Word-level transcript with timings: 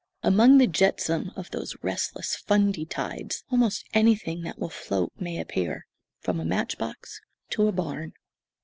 Among 0.23 0.57
the 0.57 0.65
jetsam 0.65 1.31
of 1.35 1.51
those 1.51 1.75
restless 1.83 2.35
Fundy 2.35 2.85
tides 2.87 3.43
almost 3.51 3.85
anything 3.93 4.41
that 4.41 4.57
will 4.57 4.67
float 4.71 5.11
may 5.19 5.37
appear, 5.39 5.85
from 6.21 6.39
a 6.39 6.43
matchbox 6.43 7.21
to 7.51 7.67
a 7.67 7.71
barn. 7.71 8.13